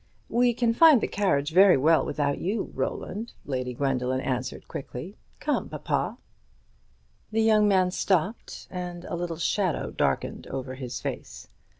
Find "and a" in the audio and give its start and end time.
8.71-9.13